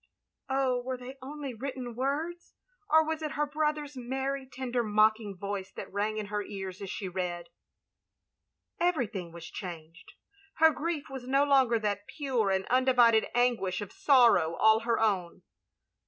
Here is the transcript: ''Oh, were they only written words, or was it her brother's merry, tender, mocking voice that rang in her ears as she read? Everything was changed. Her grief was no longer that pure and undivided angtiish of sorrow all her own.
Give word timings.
''Oh, 0.49 0.81
were 0.81 0.97
they 0.97 1.19
only 1.21 1.53
written 1.53 1.93
words, 1.93 2.55
or 2.89 3.05
was 3.05 3.21
it 3.21 3.33
her 3.33 3.45
brother's 3.45 3.95
merry, 3.95 4.47
tender, 4.51 4.81
mocking 4.81 5.37
voice 5.37 5.71
that 5.73 5.93
rang 5.93 6.17
in 6.17 6.25
her 6.33 6.41
ears 6.41 6.81
as 6.81 6.89
she 6.89 7.07
read? 7.07 7.49
Everything 8.79 9.31
was 9.31 9.45
changed. 9.45 10.13
Her 10.55 10.71
grief 10.71 11.03
was 11.07 11.27
no 11.27 11.43
longer 11.43 11.77
that 11.77 12.07
pure 12.07 12.49
and 12.49 12.65
undivided 12.65 13.27
angtiish 13.35 13.79
of 13.79 13.91
sorrow 13.91 14.55
all 14.55 14.79
her 14.79 14.99
own. 14.99 15.43